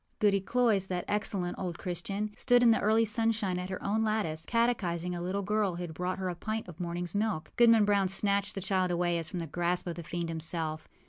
[0.17, 4.45] Goody Cloyse, that excellent old Christian, stood in the early sunshine at her own lattice,
[4.47, 7.51] catechizing a little girl who had brought her a pint of morningâs milk.
[7.55, 8.65] Goodman Brown snatched away the
[8.97, 10.87] child as from the grasp of the fiend himself.